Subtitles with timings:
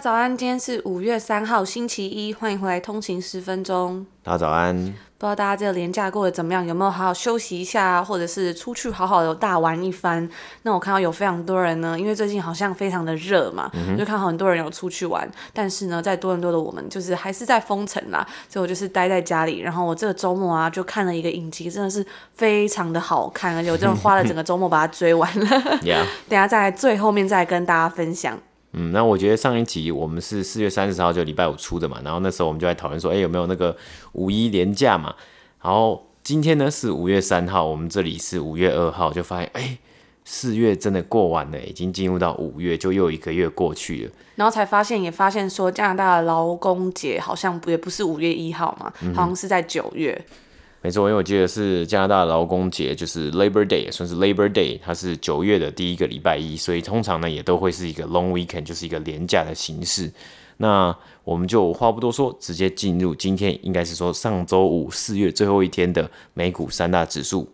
[0.00, 4.06] 家早安，今天是五月三号，星期一，欢迎回来通勤十分钟。
[4.22, 6.66] 大家早安，不知道大家这个连假过得怎么样？
[6.66, 10.26] 有没有好好休息一下，或者是出去好好的大玩一番？
[10.62, 15.30] 那我看到有非常多人呢，因为最近好像非常的热嘛，嗯、就看到很多人有出去玩。
[15.52, 19.58] 但是呢，在多伦多的我们就是还是在封城啦，所以我就是待在家里。
[19.58, 25.78] 然后我这个周末啊，就看了一个影集，真的是非常的好看，而且我真的花了整个周末把它追完了。
[26.26, 28.38] 等下在最后面再跟大家分享。
[28.72, 33.76] 嗯，那我觉得上一集我们是四月三十号就礼拜五出的嘛，然后那时候我们就在讨论说，哎，有没有那个
[34.12, 35.14] 五一连假嘛？
[35.60, 39.78] 然后今天呢是五月三号，我们这里是五月二号，就发现，哎，
[40.24, 44.12] 四月真的过完了，已经进入到五月，就又一个月过去了。
[44.36, 50.24] 然后才发现，也发现说加拿大的劳工节好像也不是五月一号嘛，好像是在九月。
[50.82, 60.10] 没错，因为我记得是加拿大劳工节，就是 Labor Day，也算是 Labor Day，它是九月的第一个礼拜一，所以通常呢也都会是一个 Long Weekend，就是一个连假的形式。
[60.56, 67.52] 那我们就话不多说，直接进入今天应该是说上周五四月最后一天的美股三大指数。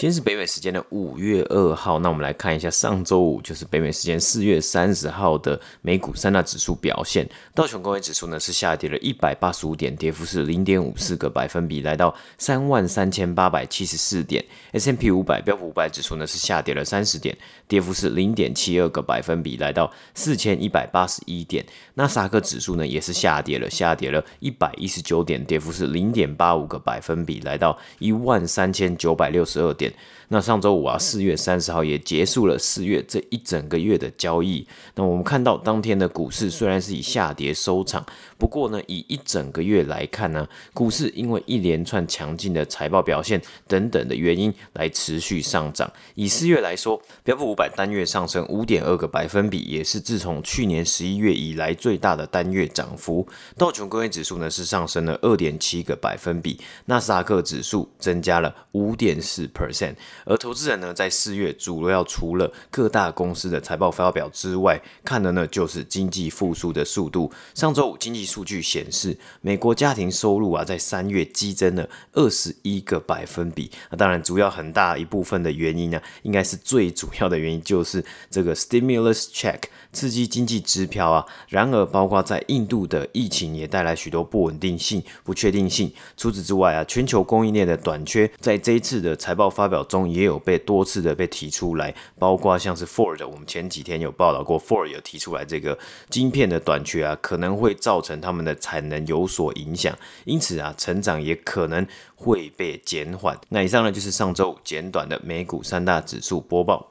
[0.00, 7.28] 今天是北美时间的五月二号，那我们来看一下上周五，就是北美时间四月三十号的美股三大指数表现。
[7.54, 14.42] 道琼工业指数呢是下跌了一百八十五点，跌幅是零点五四个百分比，来到三万三千八百七十四点。
[14.72, 17.36] S&P 五百标普五百指数呢是下跌了三十点，
[17.68, 21.62] 跌幅是零点七二个百分比，来到四千一百八十一点。
[21.92, 29.89] 纳斯达克指数呢也是下跌了，下跌了一百一十九点，跌幅是零点八五个百分比，来到一万三千九百六十二点。
[29.90, 29.98] Okay.
[30.32, 34.64] 那上周五啊，四月三十号也结束了四月这一整个月的交易。
[34.94, 38.06] 那我们看到当天的股市虽然是以下跌收场，
[38.38, 45.92] 不过呢，以一整个月来看呢，股市因为一连串强劲的财报表现等等的原因来持续上涨。
[46.14, 53.26] 以四月来说，标普五百单月上升五点二个百分比，也是自从去年十一月以来最大的单月涨幅。
[53.58, 59.96] 道琼工业指数呢是上升了二点七个百分比，纳斯达克指数增加了五点四 percent。
[60.24, 67.32] 而投资人呢，在四月主要除了各大公司的财报发表之外，看的呢就是经济复苏的速度。
[67.54, 73.70] 上周五经济数据显示，美国家庭收入啊，在三月激增了二十一个百分比。
[73.90, 79.60] 那当然，主要很大一部分的原因呢，应该是最主要的原因就是这个 stimulus check
[79.92, 81.24] 刺激经济支票啊。
[81.48, 85.92] 然而，包括在印度的疫情也带来许多不稳定性、不确定性。
[86.16, 90.09] 除此之外啊，全球供应链的短缺，在这一次的财报发表中。
[90.10, 95.78] 也有被多次的被提出来，包括像是 Ford，我们前几天有报道过，Ford 有提出来这个
[96.08, 103.38] 晶片的短缺啊，可能会造成他们的产能有所影响，因此啊，成长也可能会被减缓。
[103.48, 106.88] 那以上呢，就是上周简短的美股三大指数播报。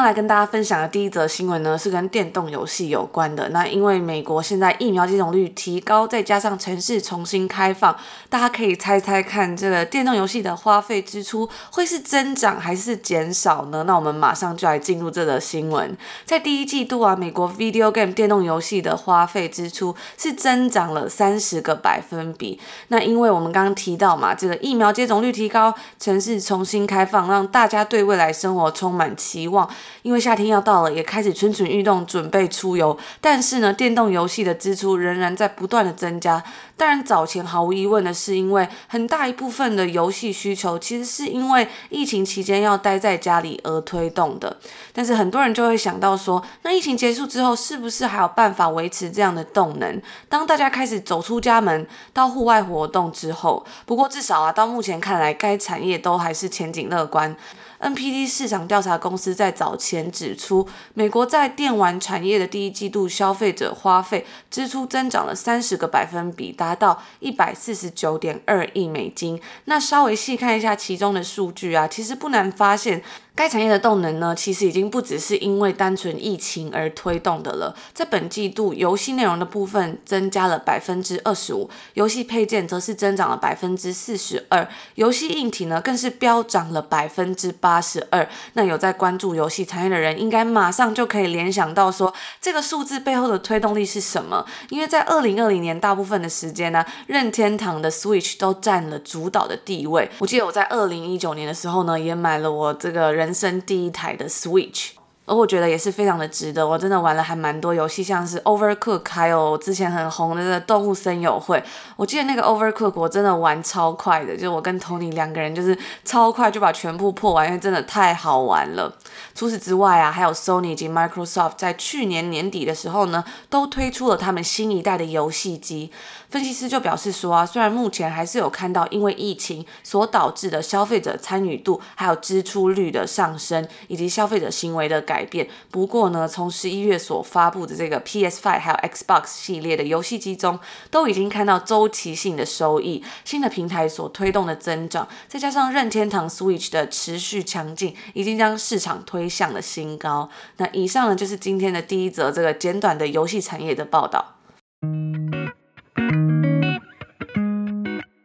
[0.00, 3.50] 要来跟大家分享的第一则新闻呢，是跟电动游戏有关的。
[3.50, 7.94] 那因为美国现在疫苗接种率提高，再加上城市重新开放，
[8.30, 13.84] 大家可以猜猜看，这个电动游戏的花费支出会是增长还是减少呢？
[13.86, 15.94] 那我们马上就来进入这则新闻。
[16.24, 22.58] 在第一季度啊，美国 video game 电动游戏的花费支出是增长了三十个百分比。
[22.88, 29.68] 那因为我们刚刚提到嘛，这个疫苗接种率提高，城市重新开放，让大家对未来生活充满期望。
[30.02, 32.98] 因为夏天要到了，也开始蠢蠢欲动，准备出游。
[33.20, 36.42] 但是呢，电动游戏的支出仍然在不断的增加。
[36.80, 44.56] 当然，早前毫无疑问的是，因为很大一部分的游戏需求其实是因为疫情期间要待在家里而推动的。
[44.94, 50.00] 但是很多人就会想到说，那疫情结束之后，是不是还有办法维持这样的动能？
[50.30, 57.36] 当大家开始走出家门，到户外活动之后，不过至少啊，到目前看来，该产业都还是前景乐观。
[57.80, 69.40] NPD 市场调查公司在早前指出，美国在电玩产业的第一季度消费者花费支出增长了三十个百分比，达达到一百四十九点二亿美金。
[69.64, 73.02] 那稍微细看一下其中的数据啊，其实不难发现。
[73.40, 77.74] 该产业的动能呢，其实已经不只是因为单纯疫情而推动的了。
[77.94, 88.28] 在本季度，游戏内容的部分增加了百分之二十五，游戏配件则是增长了百分之四十二，游戏硬体呢更是飙涨了百分之八十二。
[88.52, 92.12] 那有在关注游戏产业的人，应该马上就可以联想到说，
[92.42, 94.44] 这个数字背后的推动力是什么？
[94.68, 100.10] 因为在二零二零年大部分的时间呢，任天堂的 Switch 都占了主导的地位。
[100.18, 103.29] 我记得我在二零一九年的时候呢，也买了我这个人。
[103.30, 104.99] 人生第一台的 Switch。
[105.30, 111.62] 而我觉得也是非常的值得，我真的玩了还蛮多游戏，像是 Overcook，还有之前很红的这个动物森友会。
[111.94, 118.92] 我记得那个 Overcook 我真的玩超快的，就我跟 Tony 两个人就是超快就把全部破完，因为真的太好玩了。
[119.32, 125.92] 除此之外啊，还有 Sony 以及 Microsoft 在去年年底的时候呢，都推出了他们新一代的游戏机。
[126.28, 135.19] 分析师就表示说啊，虽然目前还是有看到因为疫情所导致的消费者参与度还有支出率的上升，以及消费者行为的改。
[135.20, 135.46] 改变。
[135.70, 140.58] 不过呢，从十一月所发布的这个 PS5 还有 Xbox 系列的游戏机中，
[140.90, 143.04] 都已经看到周期性的收益。
[143.22, 150.30] 新的平台所推动的增长，再加上任天堂 Switch 的持续强劲，已经将市场推向了新高。
[150.56, 154.36] 那以上呢，就是今天的第一则这个简短的游戏产业的报道。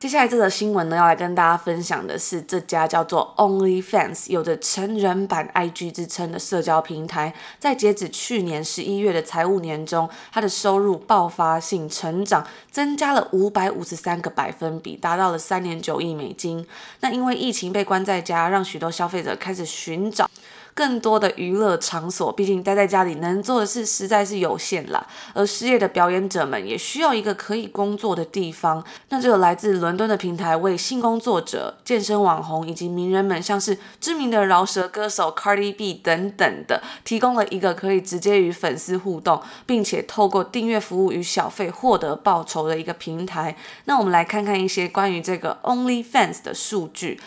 [0.05, 16.63] 接下来这则新闻呢，要来跟大家分享的是这家叫做 OnlyFans，有着成人版 IG 之称的社交平台，在截止去年十一月的财务年中，它的收入爆发性成长，增加了五百五十三个百分比，达到了三点九亿美金。
[16.99, 20.29] 那因为疫情被关在家，让许多消费者开始寻找。
[20.75, 25.07] 更多的娱乐场所，毕竟待在家里能做的事实在是有限啦。
[25.33, 28.83] 而失业的表演者们也需要一个可以工作的地方。
[29.07, 43.55] 那这个来自伦敦的平台为性工作者、健身网红以及名人们，像是知名的饶舌歌手 Cardi B 等等的，提供了一个可以直接与粉丝互动，并且透过订阅服务与小费获得报酬的一个平台。
[43.85, 47.21] 那我们来看看一些关于这个 OnlyFans 的数据。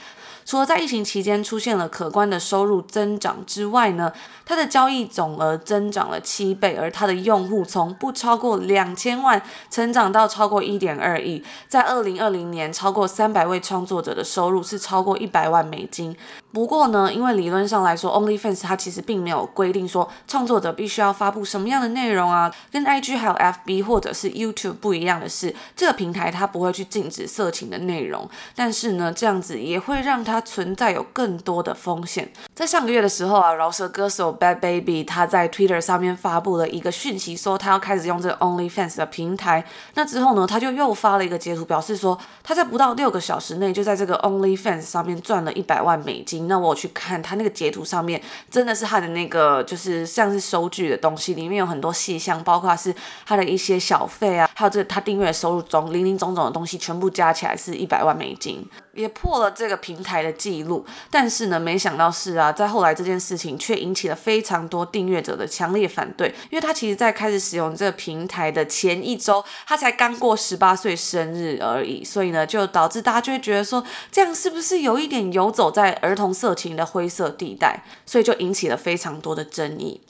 [0.49, 4.11] 除了在疫情期间出现了可观的收入增长之外呢，
[4.47, 11.45] 它的交易总额增长了七倍，而它的用户从不超过两千万成长到超过一点二亿。
[11.69, 16.17] 在二零二零年，超过三百位创作者的收入是超过一百万美金。
[16.51, 22.53] 不过呢，因为理论上来说，OnlyFans 它其实并没有规定说创作者必须要发布什么样的内容啊。
[22.73, 30.43] 跟 IG 还有 FB 或者是 YouTube 不一样的是，这个平台它不会去禁止色情的内容，但是呢，这样子也会让它。
[30.49, 32.33] 存在有更多的风险。
[32.59, 39.65] 在上个月的时候啊，饶舌歌手 Bad Baby 他在 Twitter 上面发布了一个讯息，说他要开始用这个 OnlyFans 的平台。
[39.95, 46.49] 那之后呢，他就又发了一个截图，表示说他在不到六个小时内就在这个 OnlyFans 上面赚了一百万美金。
[46.49, 48.21] 那我去看他那个截图上面，
[48.51, 52.93] 真的是他的那个就是像是收据的东西，里面有很多细项，包括是
[53.25, 80.01] 他的一些小费啊，还有这他订阅收入中零零总总的东西，全部加起来是一百万美金，也破了这个平台的记录，但是呢，没想到是啊，在后来这件事情却引起了非常多订阅者的强烈反对，因为他其实在开始使用这个平台的前一周，他才刚过十八岁生日而已，所以呢，就导致大家就会觉得说，这样是不是有一点游走在儿童色情的灰色地带，所以就引起了非常多的争议。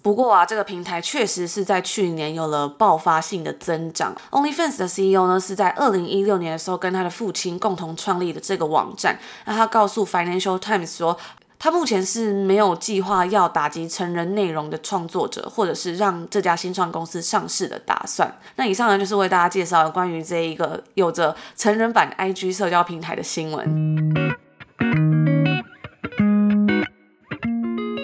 [0.00, 4.14] 不过啊，这个平台确实是在去年有了爆发性的增长。
[4.30, 9.18] OnlyFans 的 CEO 呢，是在二零一六年的时候跟他的父亲共同创立的这个网站。
[9.44, 11.18] 那他告诉 Financial Times 说，
[11.58, 18.32] 他目前是没有计划要打击成人内容的创作者，或者是让这家新创公司上市的打算。
[18.56, 24.47] 那以上呢，就是为大家介绍关于这一个有着成人版 IG 社交平台的新闻。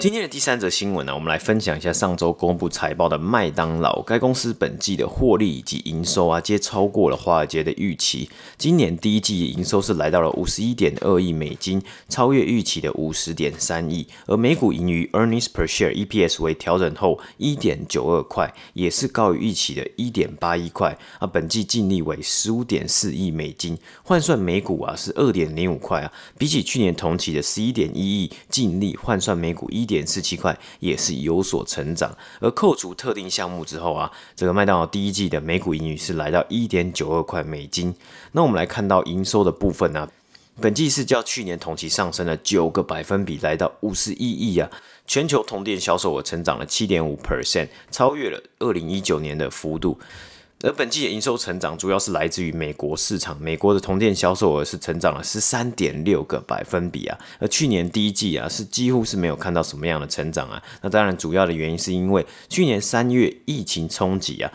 [0.05, 4.03] 今天的第三则新闻呢，我们来分享一下上周公布财报的麦当劳。
[4.03, 8.29] 该公司本季的获利以及营收啊，皆超过了华尔街的预期。
[8.59, 11.81] 今年第一季营收是来到了五十一点二亿美金，
[12.11, 14.07] 超越预期的五十点三亿。
[14.27, 20.99] 而每股盈余 （earnings per share, EPS） 为调整后一点九二块，也是高于预期的一点八一块。
[21.19, 29.94] 啊，本季净利为十五点四亿美金，换算每股啊是二点零五块啊，比起去年同期的十一点一亿净利，换算每股一点。
[29.95, 37.95] 点四七块也是有所成长，而扣除特定项目之后啊，这个麦当劳第一季的每股盈余是来到一点九二块美金。
[38.33, 40.11] 那我们来看到营收的部分呢、啊，
[40.61, 44.71] 本季是较去年同期上升了九个百分比，来到五十一亿啊。
[45.07, 49.99] 全球同店销售额成长了七点五 percent，超越了二零一九年的幅度。
[50.65, 60.63] 而本季的营收成长主要是来自于美国市场，美国的同店销售额是成长了十三点六个百分比啊，而去年第一季啊是几乎是没有看到什么样的成长啊。
[60.81, 64.51] 那当然主要的原因是因为去年三月疫情冲击啊，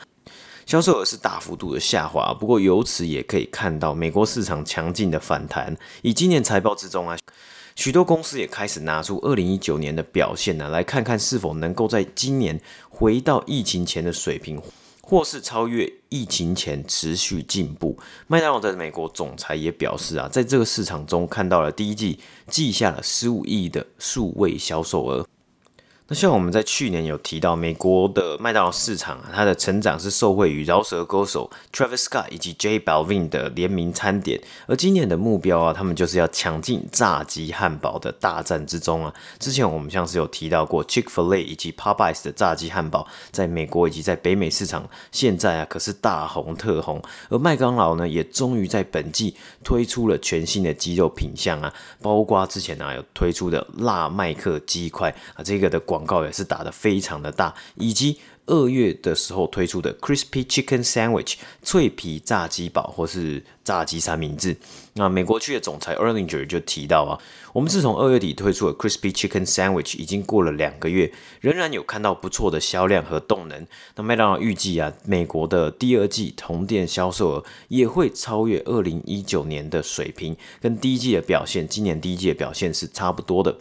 [0.66, 2.34] 销售额是大幅度的下滑。
[2.34, 5.78] 不过由此也可以看到美国市场强劲的反弹。
[6.02, 7.16] 以今年财报之中啊，
[7.76, 14.60] 许多公司也开始拿出二零一九年的表现呢，来看看是否能够在今年回到疫情前的水平。
[15.10, 17.98] 或是超越疫情前持续进步。
[18.28, 25.28] 麦当劳的美国总裁也表示啊，在这个市场中看到了第一季记下了十五亿的数位销售额。
[26.12, 34.42] 那像我们在去年有提到，美国的麦当劳市场，它的成长是受惠于饶舌歌手 Travis Scott 以及 J Balvin 的联名餐点。
[34.66, 39.14] 而今年的目标啊，他们就是要抢进炸鸡汉堡的大战之中啊。
[39.38, 47.00] 之前我们像是有提到过 Chick-fil-A 以及 Popeyes 的炸鸡汉堡，在美国以及在北美市场，现在啊可是大红特红。
[47.30, 55.99] 而麦当劳呢，也终于在本季推出了全新的鸡肉品项啊，包括之前啊有推出的辣麦克鸡块啊，这个的广。
[56.00, 64.56] 广告也是打得非常的大，以及二月的时候推出的 Crispy Chicken Sandwich 脆皮炸鸡堡或是炸鸡三明治。
[64.94, 67.20] 那美国区的总裁 Erlinger 就提到啊，
[67.52, 73.68] 我们自从二月底推出的 Crispy Chicken Sandwich 已经过了两个月，仍然有看到不错的销量和动能。
[73.98, 83.58] 那麦当劳预计啊，美国的第二季同店销售额也会超越二零一九年的水平，跟第一季的表现，今年第一季的表现是差不多的。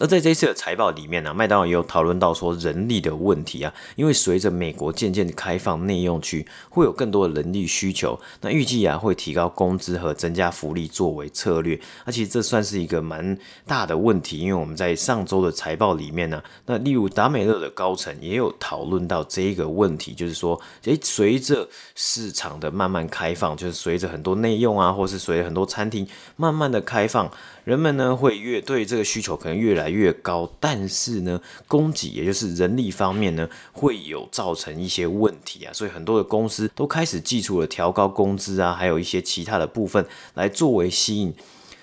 [0.00, 27.30] 而在这一次的财报里面呢、啊，麦当劳也有讨论到说人力的问题啊，因为随着美国渐渐开放内用区，会有更多的人力需求，那预计啊会提高工资和增加福利作为策略，而且这算是一个蛮大的问题，因为我们在上周的财报里面呢、那例如达美乐的高层也有讨论到这一个问题，就是说，诶，随着市场的慢慢开放，就是随着很多内用啊，或是随着很多餐厅慢慢的开放。
[27.64, 41.34] 人们呢会越对这个需求可能越来越高，但是呢，供给也就是人力方面呢会有造成一些问题啊，所以很多的公司都开始祭出了调高工资啊，还有一些其他的部分来作为吸引，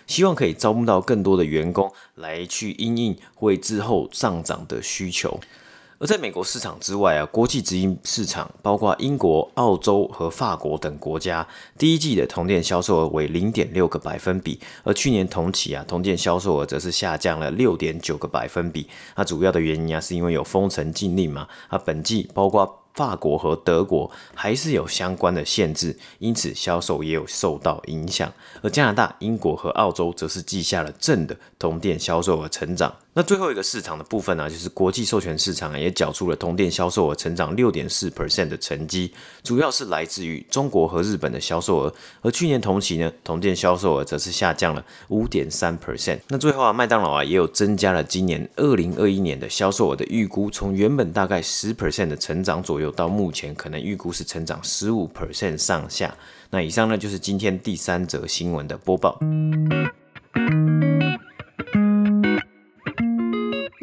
[0.06, 5.40] 希望可以招募到更多的员工来去因应会之后上涨的需求。
[6.02, 18.88] 而在美国市场之外啊，国际直营市场包括英国、澳洲和法国等国家，第一季的同店销售额为零点六个百分比，而去年同期啊，同店销售额则是下降了六点九个百分比。
[19.16, 22.80] 那主要的原因啊，是因为有封城禁令嘛，啊，本季包括。
[22.94, 28.30] 法国和德国还是有相关的限制，因此销售也有受到影响。
[28.62, 32.94] 而加拿大、英国和澳洲则是记下了正的同店销售额成长。
[33.14, 39.12] 那最后一个市场的部分呢、就是国际授权市场也缴出了同店销售额成长六点四 percent 的成绩，
[39.44, 41.94] 主要是来自于中国和日本的销售额。
[42.22, 46.20] 而去年同期呢，同店销售额则是下降了五点三 percent。
[46.30, 52.90] 那最后啊，麦当劳啊也有增加了今年二零二一年的销售额的预估，从原本大概十 percent 的成长左右。
[52.92, 56.16] 到目前可能预估是成长十五 percent 上下。
[56.50, 59.20] 那以上呢就是今天第三则新闻的播报。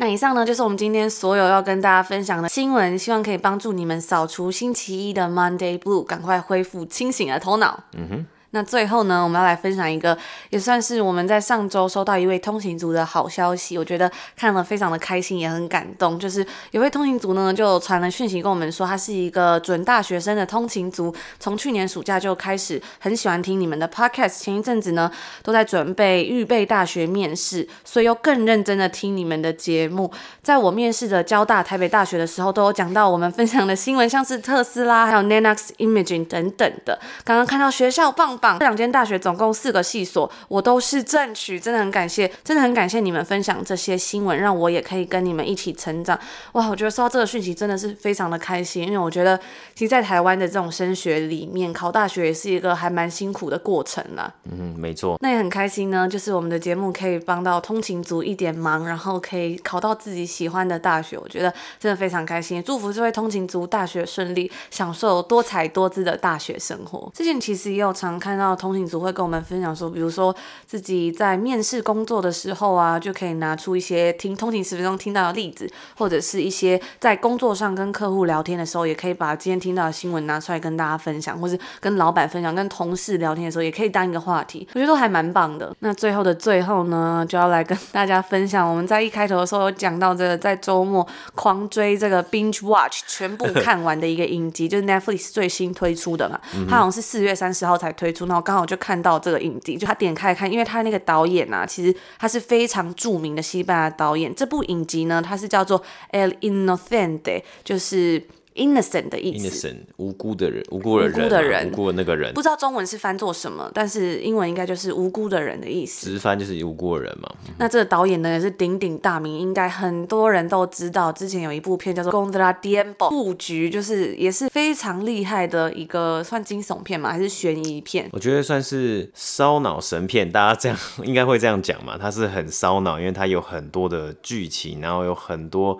[0.00, 7.83] 那以上呢就是我们今天所有要跟大家分享的新闻，希望可以帮助你们扫除星期一的 Monday Blue，赶快恢复清醒的头脑。
[7.95, 8.26] 嗯哼。
[8.50, 10.17] 那最后呢，我们要来分享一个，
[10.49, 16.19] 也算是我们在上周收到一位通勤族的好消息，我觉得看了非常的开心，也很感动。
[16.19, 25.12] 就是有位通勤族呢，就传了讯息跟我们说，他是一个准大学生的通勤族，从去年暑假就开始很喜欢听你们的 podcast，前一阵子呢
[25.43, 30.11] 都在准备预备大学面试，所以又更认真的听你们的节目。
[30.43, 36.99] 在我面试的交大、台北大学的时候，都有讲到我们分享的新闻，像是特斯拉、还有 Nanox Imaging 等等的。
[37.23, 38.38] 刚刚看到学校棒。
[38.59, 46.18] 这两间大学总共四个系所，我都是正取，真的很感谢，真的很感谢你们分享这些新闻，让我也可以跟你们一起成长。
[46.52, 49.38] 哇，我觉得收到这个讯息真的是非常的开心，因为我觉得
[49.75, 54.33] 其实，在台湾的这种升学里面，考大学也是一个还蛮辛苦的过程啦。
[54.45, 55.18] 嗯，没错。
[55.21, 62.62] 那也很开心呢，就是我们的节目可以帮到通勤族一点忙，然后可以考到自己喜欢的大学，我觉得真的非常开心。
[62.62, 67.11] 祝福这位通勤族大学顺利，享受多彩多姿的大学生活。
[67.14, 68.27] 之前其实也有常看。
[68.28, 70.35] 看到通勤组会跟我们分享说，比如说
[70.66, 75.66] 自己在面试工作的时候啊，就可以拿出一些听通勤十分钟听到的例子，
[75.97, 85.75] 或者是一些在工作上跟客户聊天的时候，也可以把今天听到的新闻拿出来跟大家分享，或是跟老板分享，跟同事聊天的时候也可以当一个话题，我觉得都还蛮棒的。
[85.78, 104.34] 那最后的最后呢，就要来跟大家分享，我们在一开头的时候有讲到这个在周末狂追这个 binge watch 全部看完的一个影集，就是 Netflix 最新推出的嘛，它好像是四月三十号才推出，然后刚好就看到这个影集，就他点开看，因为他那个导演啊，其实他是非常著名的西班牙导演。
[104.34, 105.82] 这部影集呢，它是叫做
[106.12, 108.22] El Inocente，就是。
[108.59, 116.11] Innocent 的意思，无辜的人，无辜的人，无辜的人，无辜的那个人，不知道中文是翻作什么，但是英文应该就是无辜的人的意思。
[116.11, 117.29] 直翻就是无辜的人嘛。
[117.59, 121.11] 那这个导演呢也是鼎鼎大名，应该很多人都知道。
[121.12, 127.11] 之前有一部片叫做《Contra Tiempo》，布局就是也是非常厉害的一个，算惊悚片嘛？
[127.11, 128.09] 还是悬疑片？
[128.12, 131.97] 我觉得算是烧脑神片，大家这样应该会这样讲嘛。
[131.97, 135.79] 它是很烧脑，因为它有很多的剧情，然后有很多。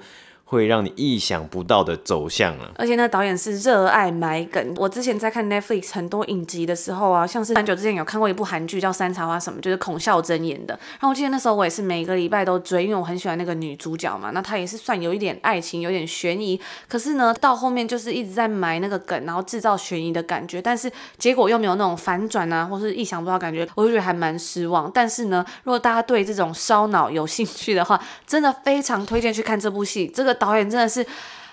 [0.51, 2.71] 会让你意想不到的走向啊！
[2.77, 4.75] 而且那导演是热爱埋梗。
[4.79, 10.73] 我之前在看 Netflix 很多影集的时候啊，像是很久之前有看过一部韩剧叫《山茶花》什么，就是孔孝真演的。
[10.93, 14.31] 然后我记得那时候我也是每个礼拜都追，因为我很喜欢那个女主角嘛。
[14.31, 16.59] 那她也是算有一点爱情，有点悬疑。
[16.89, 24.91] 可是呢，到后面就是一直在埋那个梗，然后制造悬疑的感觉，但是结果又没有那种反转啊，或是意想不到感觉，我就觉得还蛮失望。
[24.95, 30.07] 但是呢，如果大家对这种烧脑有兴趣的话，真的非常推荐去看这部戏。
[30.07, 31.05] 这个导演真的是。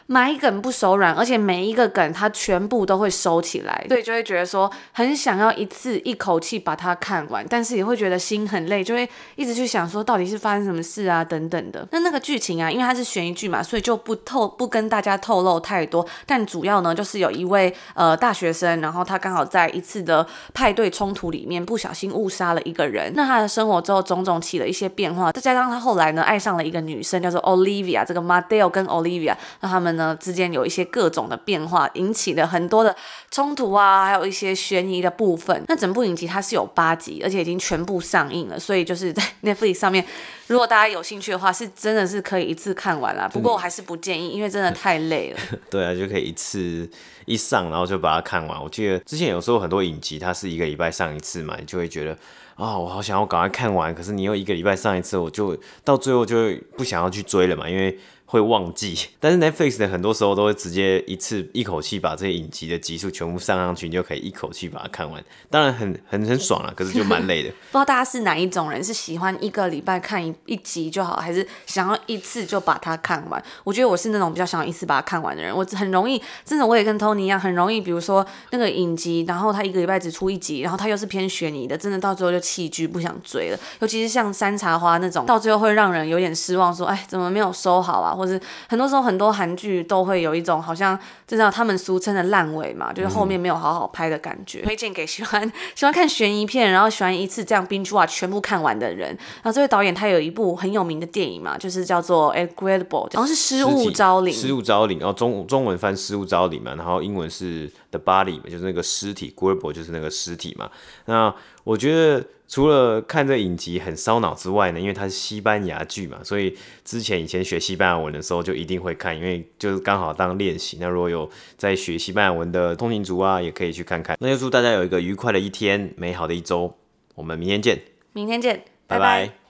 [0.07, 11.87] 埋梗不手软，而且每一个梗他全部都会收起来，所以就会觉得说很想要一次一口气把它看完，但是也会觉得心很累，就会一直去想说到底是发生什么事啊等等的。
[11.91, 16.05] 那那个剧情啊，因为它是悬疑剧嘛，所以就不透不跟大家透露太多。
[16.27, 23.11] 但主要呢，就是有一位呃大学生，然后他刚好在一次的派对冲突里面不小心误杀了一个人。
[23.15, 29.94] 那他的生活之后种种起了一些变化，再加上他后来呢爱上了一个女生，叫做 Olivia，这个 Madeo 跟 Olivia，那他们。
[29.95, 32.95] 呢之间有一些各种的变化，引起了很多的
[33.31, 35.63] 冲突啊，还有一些悬疑的部分。
[35.67, 40.05] 那整部影集它是有八集，而且已经全部上映了，所以就是在 Netflix 上面，
[40.47, 43.29] 如果大家有兴趣的话，是真的是可以一次看完啦。
[43.31, 45.39] 不过我还是不建议，因为真的太累了。
[45.69, 46.89] 对啊，就可以一次
[47.25, 48.61] 一上，然后就把它看完。
[48.61, 52.17] 我记得之前有时候很多影集，它是一个礼拜上一次嘛，你就会觉得
[52.55, 53.93] 啊、我好想要赶快看完。
[53.93, 57.97] 可是你又一个礼拜上一次，我就到最后就不想要去追了嘛，因为。
[58.27, 65.23] 会忘记，但是 Netflix 的很多时候都会直接一次一口气把这些影集的集数全部上上去，你就可以一口气把它看完。
[65.49, 67.49] 当然很很很爽啊， 可是就蛮累的。
[67.49, 73.41] 不知道大家是哪一种人，是喜欢一个礼拜看一一集就好，还是想要一次就把它看完？
[73.63, 75.55] 我觉得我是那种比较想要一次把它看完的人。
[75.55, 83.59] 我很容易，真的我也跟 Tony 一样，很容易，比如说那个影集，然后他一个礼拜只出一集，然后他又是偏悬疑的，真的到最后就弃剧不想追了。
[83.79, 88.13] 尤其是像山茶花那种，到最后会让人有点失望，说哎怎么没有收好啊？
[88.15, 89.05] 或 者很多时候。
[89.05, 94.61] 很多韩剧都会有一种好像，知道他们俗称的烂尾嘛，就是后面没有好好拍的感觉。
[94.61, 99.09] 嗯、推荐给喜欢 喜欢看悬疑片，然后喜欢一次这样 binge watch 全部看完的人。
[99.09, 110.71] 然后这位导演他有一部很有名的电影嘛，就是叫做《Incredible》，然后是失物招领，失物招领，然后中中文翻失物招领嘛，然后英文是 The Body 嘛，就是那个尸体，Incredible 就是那个尸体嘛。
[111.05, 111.31] 那
[111.65, 112.25] 我觉得。
[112.47, 120.77] 除了看这影集很烧脑之外呢，因为它是西班牙剧嘛，所以之前以前学西班牙文的时候就一定会看，因为就是刚好当练习。
[120.79, 124.15] 那如果有在学西班牙文的通勤族啊，也可以去看看。
[124.19, 126.71] 那就祝大家有一个愉快的一天，美好的一周。
[127.15, 127.81] 我们明天见，
[128.13, 129.25] 明天见，拜拜。
[129.25, 129.44] 拜拜。